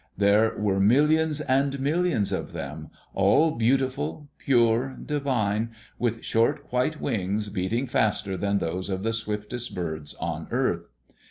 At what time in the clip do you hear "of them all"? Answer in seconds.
2.31-3.51